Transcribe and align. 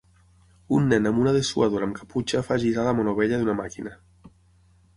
Un 0.77 0.87
nen 0.93 1.09
amb 1.09 1.19
una 1.23 1.33
dessuadora 1.35 1.87
amb 1.89 1.99
caputxa 1.99 2.43
fa 2.49 2.59
girar 2.65 2.87
la 2.89 2.97
manovella 3.01 3.43
d'una 3.43 3.59
màquina. 3.61 3.95